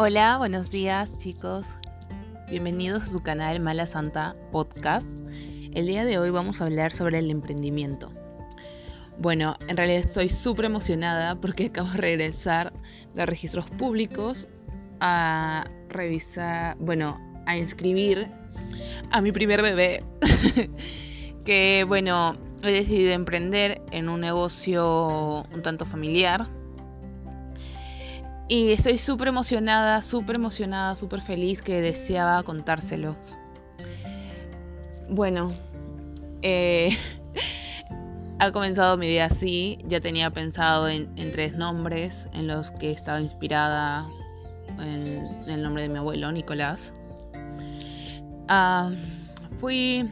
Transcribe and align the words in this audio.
Hola, 0.00 0.38
buenos 0.38 0.70
días 0.70 1.10
chicos. 1.18 1.66
Bienvenidos 2.48 3.02
a 3.02 3.06
su 3.06 3.20
canal 3.20 3.58
Mala 3.58 3.84
Santa 3.84 4.36
Podcast. 4.52 5.04
El 5.74 5.88
día 5.88 6.04
de 6.04 6.20
hoy 6.20 6.30
vamos 6.30 6.60
a 6.60 6.66
hablar 6.66 6.92
sobre 6.92 7.18
el 7.18 7.32
emprendimiento. 7.32 8.12
Bueno, 9.18 9.56
en 9.66 9.76
realidad 9.76 10.04
estoy 10.06 10.28
súper 10.28 10.66
emocionada 10.66 11.34
porque 11.40 11.66
acabo 11.66 11.90
de 11.90 11.96
regresar 11.96 12.72
de 13.16 13.26
registros 13.26 13.68
públicos 13.70 14.46
a 15.00 15.68
revisar, 15.88 16.76
bueno, 16.78 17.18
a 17.46 17.56
inscribir 17.56 18.28
a 19.10 19.20
mi 19.20 19.32
primer 19.32 19.62
bebé. 19.62 20.04
que 21.44 21.84
bueno, 21.88 22.36
he 22.62 22.70
decidido 22.70 23.14
emprender 23.14 23.82
en 23.90 24.08
un 24.08 24.20
negocio 24.20 25.44
un 25.52 25.62
tanto 25.62 25.86
familiar 25.86 26.46
y 28.48 28.72
estoy 28.72 28.96
súper 28.96 29.28
emocionada, 29.28 30.00
súper 30.00 30.36
emocionada, 30.36 30.96
súper 30.96 31.20
feliz 31.20 31.60
que 31.60 31.82
deseaba 31.82 32.42
contárselos. 32.42 33.16
Bueno, 35.10 35.52
eh, 36.40 36.96
ha 38.38 38.50
comenzado 38.50 38.96
mi 38.96 39.06
día 39.06 39.26
así. 39.26 39.78
Ya 39.86 40.00
tenía 40.00 40.30
pensado 40.30 40.88
en, 40.88 41.14
tres 41.32 41.54
nombres 41.56 42.28
en 42.32 42.46
los 42.46 42.70
que 42.70 42.90
estaba 42.90 43.20
inspirada 43.20 44.06
en, 44.78 45.44
el 45.46 45.62
nombre 45.62 45.82
de 45.82 45.90
mi 45.90 45.98
abuelo, 45.98 46.32
Nicolás. 46.32 46.94
Ah, 48.48 48.90
fui, 49.58 50.08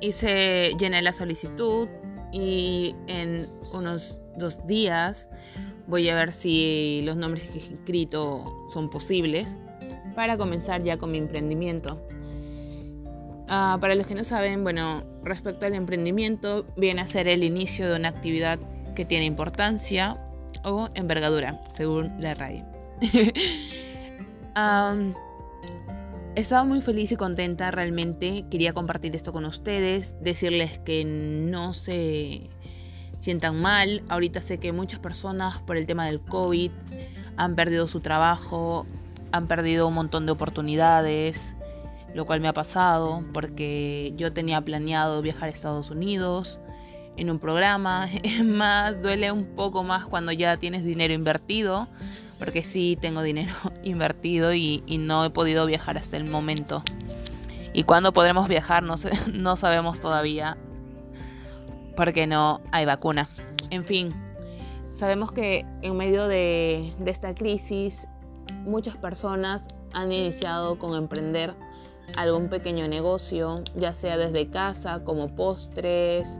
hice, 0.00 0.72
llené 0.78 1.02
la 1.02 1.12
solicitud 1.12 1.88
y 2.32 2.94
en 3.08 3.48
unos 3.72 4.20
dos 4.36 4.64
días 4.66 5.28
Voy 5.86 6.08
a 6.08 6.14
ver 6.14 6.32
si 6.32 7.02
los 7.04 7.16
nombres 7.16 7.50
que 7.50 7.58
he 7.58 7.74
escrito 7.74 8.66
son 8.68 8.88
posibles 8.88 9.56
para 10.14 10.36
comenzar 10.36 10.82
ya 10.82 10.96
con 10.96 11.10
mi 11.10 11.18
emprendimiento. 11.18 12.00
Ah, 13.48 13.76
para 13.80 13.94
los 13.94 14.06
que 14.06 14.14
no 14.14 14.24
saben, 14.24 14.62
bueno, 14.62 15.04
respecto 15.22 15.66
al 15.66 15.74
emprendimiento, 15.74 16.66
viene 16.76 17.02
a 17.02 17.06
ser 17.06 17.28
el 17.28 17.44
inicio 17.44 17.88
de 17.88 17.96
una 17.96 18.08
actividad 18.08 18.58
que 18.94 19.04
tiene 19.04 19.26
importancia 19.26 20.18
o 20.64 20.88
envergadura, 20.94 21.60
según 21.72 22.12
la 22.20 22.34
RAI. 22.34 22.64
estaba 26.36 26.64
muy 26.64 26.80
feliz 26.80 27.12
y 27.12 27.16
contenta 27.16 27.70
realmente. 27.70 28.46
Quería 28.50 28.72
compartir 28.72 29.14
esto 29.14 29.32
con 29.32 29.44
ustedes, 29.44 30.14
decirles 30.20 30.78
que 30.78 31.04
no 31.04 31.74
se 31.74 32.48
sientan 33.18 33.60
mal. 33.60 34.02
Ahorita 34.08 34.42
sé 34.42 34.58
que 34.58 34.72
muchas 34.72 35.00
personas 35.00 35.60
por 35.62 35.76
el 35.76 35.86
tema 35.86 36.06
del 36.06 36.20
COVID 36.20 36.70
han 37.36 37.54
perdido 37.56 37.88
su 37.88 38.00
trabajo, 38.00 38.86
han 39.32 39.46
perdido 39.48 39.88
un 39.88 39.94
montón 39.94 40.26
de 40.26 40.32
oportunidades, 40.32 41.54
lo 42.14 42.26
cual 42.26 42.40
me 42.40 42.48
ha 42.48 42.52
pasado 42.52 43.24
porque 43.32 44.12
yo 44.16 44.32
tenía 44.32 44.60
planeado 44.60 45.20
viajar 45.22 45.48
a 45.48 45.52
Estados 45.52 45.90
Unidos 45.90 46.58
en 47.16 47.30
un 47.30 47.38
programa. 47.38 48.08
Es 48.22 48.44
más, 48.44 49.02
duele 49.02 49.32
un 49.32 49.44
poco 49.56 49.82
más 49.82 50.06
cuando 50.06 50.32
ya 50.32 50.56
tienes 50.56 50.84
dinero 50.84 51.14
invertido, 51.14 51.88
porque 52.38 52.62
sí 52.62 52.98
tengo 53.00 53.22
dinero 53.22 53.54
invertido 53.82 54.54
y, 54.54 54.82
no 54.98 55.24
he 55.24 55.30
podido 55.30 55.66
viajar 55.66 55.98
hasta 55.98 56.16
el 56.16 56.24
momento. 56.24 56.82
Y 57.72 57.82
cuándo 57.82 58.12
podremos 58.12 58.48
viajar 58.48 58.84
no, 58.84 58.94
no 59.32 59.56
sabemos 59.56 60.00
todavía 60.00 60.56
porque 61.96 62.26
no 62.26 62.60
hay 62.72 62.84
vacuna. 62.84 63.28
En 63.70 63.84
fin, 63.84 64.14
sabemos 64.86 65.32
que 65.32 65.64
en 65.82 65.96
medio 65.96 66.28
de, 66.28 66.92
esta 67.06 67.34
crisis 67.34 68.06
muchas 68.64 68.96
personas 68.96 69.64
han 69.92 70.12
iniciado 70.12 70.78
con 70.78 70.94
emprender 70.94 71.54
algún 72.16 72.48
pequeño 72.48 72.88
negocio, 72.88 73.62
ya 73.76 73.92
sea 73.92 74.16
desde 74.16 74.48
casa 74.48 75.02
como 75.04 75.34
postres, 75.34 76.38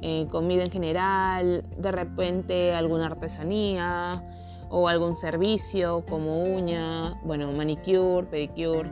eh, 0.00 0.26
comida 0.30 0.64
en 0.64 0.70
general, 0.70 1.64
de 1.78 1.92
repente 1.92 2.74
alguna 2.74 3.06
artesanía 3.06 4.22
o 4.68 4.88
algún 4.88 5.16
servicio 5.16 6.04
como 6.08 6.42
uña, 6.42 7.14
bueno, 7.22 7.50
manicure, 7.52 8.26
pedicure 8.26 8.90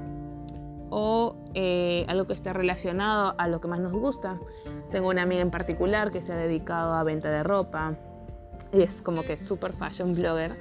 o 0.95 1.35
eh, 1.55 2.05
algo 2.07 2.27
que 2.27 2.35
esté 2.35 2.53
relacionado 2.53 3.35
a 3.39 3.49
lo 3.49 3.63
que 3.63 3.67
más 3.67 3.81
nos 3.81 3.93
gusta. 3.93 4.39
Tengo 4.91 5.09
una 5.09 5.23
amiga 5.23 5.41
en 5.41 5.51
particular 5.51 6.13
que 6.13 6.21
se 6.21 6.35
ha 6.35 6.37
dedicado 6.37 6.93
a 6.93 7.03
venta 7.03 7.31
de 7.31 7.43
ropa 7.43 7.97
y 8.73 8.83
es 8.83 9.01
como 9.01 9.23
que 9.23 9.39
super 9.39 9.73
fashion 9.73 10.15
blogger 10.15 10.55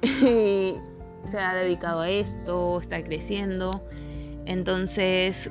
y 0.00 0.74
se 1.28 1.38
ha 1.38 1.54
dedicado 1.54 2.00
a 2.00 2.08
esto, 2.08 2.80
está 2.80 3.04
creciendo. 3.04 3.86
Entonces, 4.46 5.50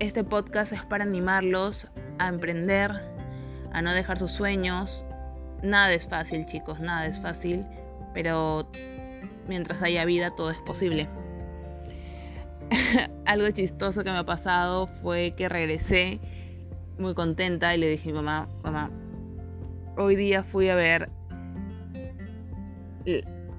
este 0.00 0.24
podcast 0.24 0.72
es 0.72 0.84
para 0.84 1.04
animarlos 1.04 1.88
a 2.18 2.28
emprender, 2.28 2.90
a 3.72 3.82
no 3.82 3.92
dejar 3.92 4.18
sus 4.18 4.32
sueños. 4.32 5.04
Nada 5.62 5.92
es 5.92 6.06
fácil, 6.06 6.44
chicos, 6.46 6.80
nada 6.80 7.06
es 7.06 7.20
fácil, 7.20 7.64
pero 8.12 8.66
mientras 9.46 9.80
haya 9.80 10.04
vida 10.04 10.34
todo 10.34 10.50
es 10.50 10.58
posible. 10.66 11.08
algo 13.26 13.50
chistoso 13.50 14.04
que 14.04 14.10
me 14.10 14.18
ha 14.18 14.24
pasado 14.24 14.88
fue 15.02 15.34
que 15.36 15.48
regresé 15.48 16.20
muy 16.98 17.14
contenta 17.14 17.74
y 17.74 17.78
le 17.78 17.88
dije 17.88 18.10
a 18.10 18.12
mi 18.12 18.18
mamá, 18.18 18.48
mamá, 18.62 18.90
hoy 19.96 20.16
día 20.16 20.44
fui 20.44 20.68
a 20.68 20.74
ver, 20.74 21.10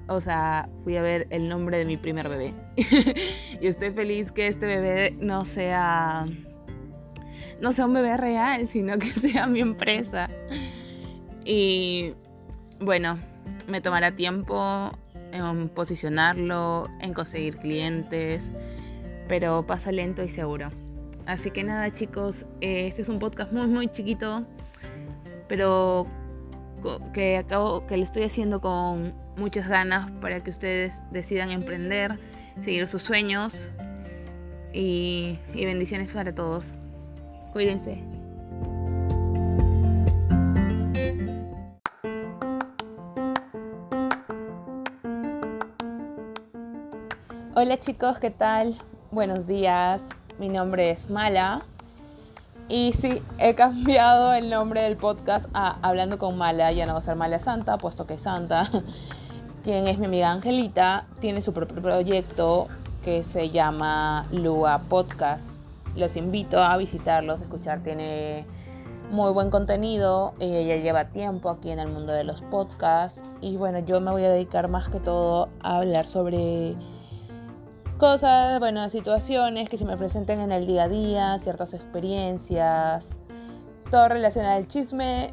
o 0.08 0.20
sea, 0.20 0.68
fui 0.84 0.96
a 0.96 1.02
ver 1.02 1.26
el 1.30 1.48
nombre 1.48 1.78
de 1.78 1.84
mi 1.84 1.96
primer 1.96 2.28
bebé. 2.28 2.54
y 3.60 3.66
estoy 3.66 3.90
feliz 3.90 4.32
que 4.32 4.48
este 4.48 4.66
bebé 4.66 5.16
no 5.20 5.44
sea, 5.44 6.26
no 7.60 7.72
sea 7.72 7.86
un 7.86 7.94
bebé 7.94 8.16
real, 8.16 8.68
sino 8.68 8.98
que 8.98 9.06
sea 9.10 9.46
mi 9.46 9.60
empresa. 9.60 10.30
Y 11.44 12.14
bueno, 12.80 13.18
me 13.68 13.80
tomará 13.80 14.12
tiempo 14.12 14.90
en 15.32 15.68
posicionarlo, 15.68 16.88
en 17.00 17.12
conseguir 17.12 17.58
clientes 17.58 18.50
pero 19.28 19.66
pasa 19.66 19.92
lento 19.92 20.22
y 20.22 20.28
seguro. 20.28 20.70
Así 21.26 21.50
que 21.50 21.64
nada 21.64 21.90
chicos, 21.90 22.46
eh, 22.60 22.86
este 22.86 23.02
es 23.02 23.08
un 23.08 23.18
podcast 23.18 23.52
muy 23.52 23.66
muy 23.66 23.88
chiquito, 23.88 24.46
pero 25.48 26.06
que 27.12 27.36
acabo, 27.36 27.86
que 27.86 27.96
lo 27.96 28.04
estoy 28.04 28.24
haciendo 28.24 28.60
con 28.60 29.12
muchas 29.36 29.68
ganas 29.68 30.10
para 30.20 30.42
que 30.42 30.50
ustedes 30.50 30.94
decidan 31.10 31.50
emprender, 31.50 32.18
seguir 32.60 32.86
sus 32.86 33.02
sueños 33.02 33.70
y, 34.72 35.38
y 35.52 35.64
bendiciones 35.64 36.12
para 36.12 36.34
todos. 36.34 36.64
Cuídense. 37.52 38.02
Hola 47.54 47.78
chicos, 47.78 48.18
¿qué 48.18 48.30
tal? 48.30 48.76
Buenos 49.16 49.46
días, 49.46 50.02
mi 50.38 50.50
nombre 50.50 50.90
es 50.90 51.08
Mala. 51.08 51.62
Y 52.68 52.92
sí, 52.92 53.22
he 53.38 53.54
cambiado 53.54 54.34
el 54.34 54.50
nombre 54.50 54.82
del 54.82 54.98
podcast 54.98 55.46
a 55.54 55.78
Hablando 55.80 56.18
con 56.18 56.36
Mala. 56.36 56.70
Ya 56.72 56.84
no 56.84 56.92
va 56.92 56.98
a 56.98 57.00
ser 57.00 57.16
Mala 57.16 57.38
Santa, 57.38 57.78
puesto 57.78 58.06
que 58.06 58.18
Santa, 58.18 58.70
quien 59.64 59.86
es 59.86 59.98
mi 59.98 60.04
amiga 60.04 60.30
Angelita, 60.32 61.06
tiene 61.18 61.40
su 61.40 61.54
propio 61.54 61.80
proyecto 61.80 62.68
que 63.02 63.22
se 63.22 63.48
llama 63.48 64.26
Lua 64.32 64.82
Podcast. 64.86 65.48
Los 65.94 66.14
invito 66.14 66.62
a 66.62 66.76
visitarlos, 66.76 67.40
a 67.40 67.44
escuchar. 67.44 67.82
Tiene 67.82 68.44
muy 69.10 69.32
buen 69.32 69.48
contenido. 69.48 70.34
Ella 70.40 70.76
lleva 70.76 71.06
tiempo 71.06 71.48
aquí 71.48 71.70
en 71.70 71.78
el 71.78 71.88
mundo 71.88 72.12
de 72.12 72.24
los 72.24 72.42
podcasts. 72.42 73.22
Y 73.40 73.56
bueno, 73.56 73.78
yo 73.78 73.98
me 74.02 74.10
voy 74.10 74.24
a 74.24 74.28
dedicar 74.28 74.68
más 74.68 74.90
que 74.90 75.00
todo 75.00 75.48
a 75.62 75.78
hablar 75.78 76.06
sobre 76.06 76.76
cosas, 77.96 78.58
bueno, 78.58 78.88
situaciones 78.90 79.68
que 79.68 79.78
se 79.78 79.84
me 79.84 79.96
presenten 79.96 80.40
en 80.40 80.52
el 80.52 80.66
día 80.66 80.84
a 80.84 80.88
día, 80.88 81.38
ciertas 81.38 81.72
experiencias, 81.72 83.06
todo 83.90 84.08
relacionado 84.08 84.56
al 84.56 84.68
chisme 84.68 85.32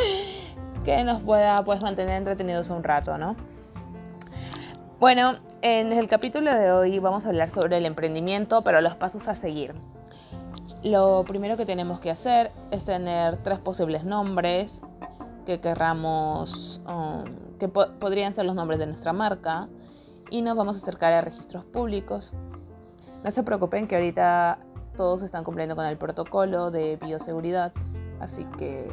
que 0.84 1.04
nos 1.04 1.22
pueda 1.22 1.64
pues 1.64 1.80
mantener 1.82 2.16
entretenidos 2.16 2.70
un 2.70 2.82
rato, 2.82 3.18
¿no? 3.18 3.36
Bueno, 4.98 5.36
en 5.62 5.92
el 5.92 6.08
capítulo 6.08 6.54
de 6.54 6.72
hoy 6.72 6.98
vamos 6.98 7.24
a 7.24 7.28
hablar 7.28 7.50
sobre 7.50 7.78
el 7.78 7.86
emprendimiento, 7.86 8.62
pero 8.62 8.80
los 8.80 8.96
pasos 8.96 9.28
a 9.28 9.34
seguir. 9.34 9.74
Lo 10.82 11.24
primero 11.26 11.56
que 11.56 11.66
tenemos 11.66 12.00
que 12.00 12.10
hacer 12.10 12.50
es 12.70 12.84
tener 12.84 13.36
tres 13.38 13.58
posibles 13.58 14.04
nombres 14.04 14.82
que 15.44 15.60
querramos, 15.60 16.80
um, 16.88 17.24
que 17.58 17.68
podrían 17.68 18.34
ser 18.34 18.46
los 18.46 18.54
nombres 18.54 18.78
de 18.78 18.86
nuestra 18.86 19.12
marca 19.12 19.68
y 20.30 20.42
nos 20.42 20.56
vamos 20.56 20.76
a 20.76 20.78
acercar 20.78 21.12
a 21.12 21.20
registros 21.20 21.64
públicos. 21.64 22.32
No 23.24 23.30
se 23.30 23.42
preocupen 23.42 23.88
que 23.88 23.96
ahorita 23.96 24.58
todos 24.96 25.22
están 25.22 25.44
cumpliendo 25.44 25.76
con 25.76 25.86
el 25.86 25.96
protocolo 25.96 26.70
de 26.70 26.96
bioseguridad, 26.96 27.72
así 28.20 28.44
que 28.58 28.88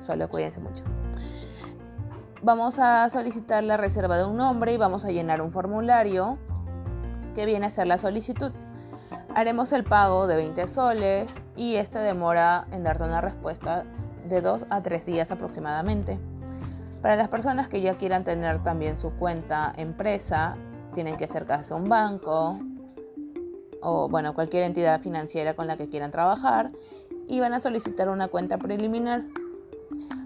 solo 0.00 0.28
cuídense 0.28 0.60
mucho. 0.60 0.82
vamos 2.42 2.78
a 2.78 3.08
solicitar 3.10 3.64
la 3.64 3.76
reserva 3.76 4.16
de 4.18 4.24
un 4.24 4.36
nombre 4.36 4.72
y 4.72 4.76
vamos 4.76 5.04
a 5.04 5.10
llenar 5.10 5.40
un 5.40 5.52
formulario 5.52 6.38
que 7.34 7.46
viene 7.46 7.66
a 7.66 7.70
ser 7.70 7.86
la 7.86 7.98
solicitud. 7.98 8.52
Haremos 9.34 9.72
el 9.72 9.84
pago 9.84 10.26
de 10.26 10.36
20 10.36 10.66
soles 10.66 11.34
y 11.56 11.76
este 11.76 11.98
demora 11.98 12.66
en 12.70 12.84
darte 12.84 13.04
una 13.04 13.20
respuesta 13.20 13.84
de 14.28 14.40
2 14.40 14.66
a 14.70 14.82
3 14.82 15.04
días 15.04 15.30
aproximadamente. 15.30 16.18
Para 17.06 17.14
las 17.14 17.28
personas 17.28 17.68
que 17.68 17.80
ya 17.80 17.94
quieran 17.94 18.24
tener 18.24 18.64
también 18.64 18.96
su 18.96 19.12
cuenta 19.12 19.72
empresa, 19.76 20.56
tienen 20.92 21.16
que 21.16 21.26
acercarse 21.26 21.72
a 21.72 21.76
un 21.76 21.88
banco 21.88 22.58
o 23.80 24.08
bueno, 24.08 24.34
cualquier 24.34 24.64
entidad 24.64 25.00
financiera 25.00 25.54
con 25.54 25.68
la 25.68 25.76
que 25.76 25.88
quieran 25.88 26.10
trabajar 26.10 26.72
y 27.28 27.38
van 27.38 27.54
a 27.54 27.60
solicitar 27.60 28.08
una 28.08 28.26
cuenta 28.26 28.58
preliminar. 28.58 29.22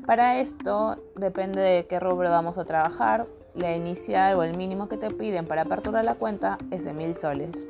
Para 0.06 0.38
esto, 0.38 0.96
depende 1.16 1.60
de 1.60 1.86
qué 1.86 2.00
rubro 2.00 2.30
vamos 2.30 2.56
a 2.56 2.64
trabajar, 2.64 3.26
la 3.54 3.76
inicial 3.76 4.36
o 4.36 4.42
el 4.42 4.56
mínimo 4.56 4.88
que 4.88 4.96
te 4.96 5.10
piden 5.10 5.46
para 5.46 5.60
aperturar 5.60 6.02
la 6.06 6.14
cuenta 6.14 6.56
es 6.70 6.82
de 6.82 6.94
mil 6.94 7.14
soles. 7.14 7.62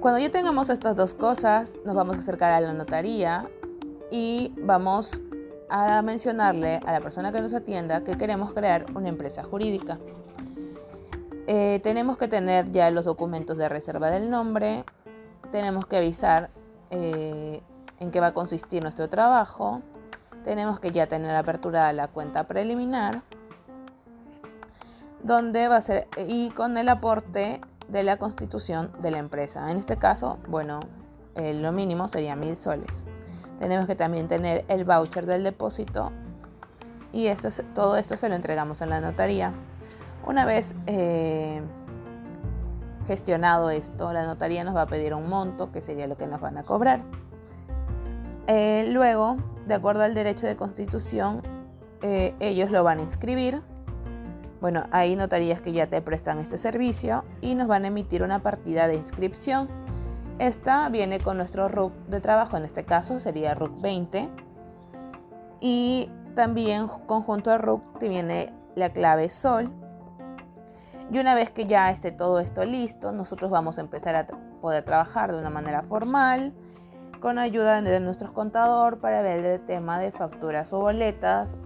Cuando 0.00 0.20
ya 0.20 0.30
tengamos 0.30 0.68
estas 0.68 0.94
dos 0.94 1.14
cosas, 1.14 1.72
nos 1.86 1.94
vamos 1.94 2.16
a 2.16 2.18
acercar 2.18 2.52
a 2.52 2.60
la 2.60 2.74
notaría 2.74 3.48
y 4.10 4.52
vamos 4.58 5.22
a 5.68 6.00
mencionarle 6.02 6.80
a 6.84 6.92
la 6.92 7.00
persona 7.00 7.32
que 7.32 7.40
nos 7.40 7.54
atienda 7.54 8.02
que 8.04 8.16
queremos 8.16 8.52
crear 8.52 8.86
una 8.94 9.08
empresa 9.08 9.42
jurídica. 9.42 9.98
Eh, 11.46 11.80
tenemos 11.82 12.18
que 12.18 12.28
tener 12.28 12.70
ya 12.70 12.90
los 12.90 13.04
documentos 13.04 13.56
de 13.56 13.68
reserva 13.68 14.10
del 14.10 14.30
nombre, 14.30 14.84
tenemos 15.50 15.86
que 15.86 15.96
avisar 15.96 16.50
eh, 16.90 17.62
en 17.98 18.10
qué 18.10 18.20
va 18.20 18.28
a 18.28 18.34
consistir 18.34 18.82
nuestro 18.82 19.08
trabajo, 19.08 19.80
tenemos 20.44 20.78
que 20.78 20.90
ya 20.90 21.06
tener 21.06 21.34
apertura 21.34 21.92
la 21.92 22.08
cuenta 22.08 22.44
preliminar, 22.44 23.22
donde 25.22 25.68
va 25.68 25.76
a 25.76 25.80
ser 25.80 26.06
y 26.16 26.50
con 26.50 26.76
el 26.76 26.88
aporte 26.88 27.60
de 27.88 28.02
la 28.02 28.18
constitución 28.18 28.92
de 29.00 29.10
la 29.10 29.18
empresa. 29.18 29.70
En 29.70 29.78
este 29.78 29.96
caso, 29.96 30.38
bueno, 30.48 30.80
eh, 31.34 31.54
lo 31.54 31.72
mínimo 31.72 32.08
sería 32.08 32.36
mil 32.36 32.56
soles. 32.56 33.04
Tenemos 33.58 33.86
que 33.86 33.96
también 33.96 34.28
tener 34.28 34.64
el 34.68 34.84
voucher 34.84 35.26
del 35.26 35.44
depósito 35.44 36.12
y 37.12 37.26
esto, 37.26 37.48
todo 37.74 37.96
esto 37.96 38.16
se 38.16 38.28
lo 38.28 38.34
entregamos 38.34 38.82
en 38.82 38.90
la 38.90 39.00
notaría. 39.00 39.52
Una 40.26 40.44
vez 40.44 40.74
eh, 40.86 41.60
gestionado 43.06 43.70
esto, 43.70 44.12
la 44.12 44.26
notaría 44.26 44.62
nos 44.64 44.76
va 44.76 44.82
a 44.82 44.86
pedir 44.86 45.14
un 45.14 45.28
monto, 45.28 45.72
que 45.72 45.80
sería 45.80 46.06
lo 46.06 46.16
que 46.16 46.26
nos 46.26 46.40
van 46.40 46.58
a 46.58 46.62
cobrar. 46.64 47.00
Eh, 48.46 48.86
luego, 48.90 49.36
de 49.66 49.74
acuerdo 49.74 50.02
al 50.02 50.14
derecho 50.14 50.46
de 50.46 50.56
constitución, 50.56 51.42
eh, 52.02 52.34
ellos 52.40 52.70
lo 52.70 52.84
van 52.84 52.98
a 52.98 53.02
inscribir. 53.02 53.62
Bueno, 54.60 54.84
hay 54.90 55.16
notarías 55.16 55.60
que 55.60 55.72
ya 55.72 55.86
te 55.86 56.02
prestan 56.02 56.38
este 56.38 56.58
servicio 56.58 57.24
y 57.40 57.54
nos 57.54 57.68
van 57.68 57.84
a 57.84 57.88
emitir 57.88 58.22
una 58.22 58.40
partida 58.40 58.86
de 58.88 58.96
inscripción. 58.96 59.68
Esta 60.38 60.88
viene 60.88 61.18
con 61.20 61.36
nuestro 61.36 61.68
RUC 61.68 61.92
de 62.06 62.20
trabajo, 62.20 62.56
en 62.56 62.64
este 62.64 62.84
caso 62.84 63.18
sería 63.20 63.54
RUC 63.54 63.80
20. 63.80 64.28
Y 65.60 66.10
también 66.34 66.88
conjunto 67.06 67.50
a 67.50 67.58
RUC 67.58 67.98
te 67.98 68.08
viene 68.08 68.52
la 68.76 68.90
clave 68.90 69.30
SOL 69.30 69.70
y 71.10 71.18
una 71.18 71.34
vez 71.34 71.50
que 71.50 71.66
ya 71.66 71.90
esté 71.90 72.12
todo 72.12 72.38
esto 72.38 72.64
listo, 72.64 73.12
nosotros 73.12 73.50
vamos 73.50 73.78
a 73.78 73.80
empezar 73.80 74.14
a 74.14 74.26
poder 74.60 74.84
trabajar 74.84 75.32
de 75.32 75.38
una 75.38 75.48
manera 75.48 75.82
formal, 75.82 76.52
con 77.20 77.38
ayuda 77.38 77.80
de 77.80 78.00
nuestro 78.00 78.32
contador 78.34 79.00
para 79.00 79.22
ver 79.22 79.44
el 79.44 79.60
tema 79.62 79.98
de 79.98 80.12
facturas 80.12 80.72
o 80.72 80.80
boletas. 80.80 81.56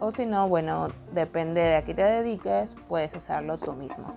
O 0.00 0.12
si 0.12 0.26
no, 0.26 0.48
bueno, 0.48 0.88
depende 1.12 1.62
de 1.62 1.76
a 1.76 1.84
qué 1.84 1.94
te 1.94 2.02
dediques, 2.02 2.76
puedes 2.88 3.14
hacerlo 3.14 3.58
tú 3.58 3.72
mismo. 3.72 4.12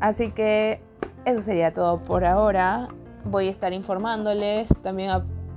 Así 0.00 0.30
que 0.32 0.82
eso 1.24 1.42
sería 1.42 1.72
todo 1.72 1.98
por 1.98 2.24
ahora. 2.24 2.88
Voy 3.24 3.48
a 3.48 3.50
estar 3.50 3.72
informándoles 3.72 4.68
también 4.82 5.10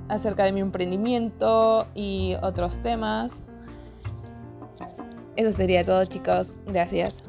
acerca 0.07 0.43
de 0.43 0.51
mi 0.51 0.61
emprendimiento 0.61 1.87
y 1.95 2.35
otros 2.41 2.77
temas. 2.83 3.41
Eso 5.35 5.51
sería 5.53 5.85
todo 5.85 6.05
chicos. 6.05 6.47
Gracias. 6.67 7.24